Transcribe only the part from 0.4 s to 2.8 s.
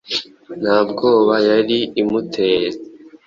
Nta bwoba yari imuteye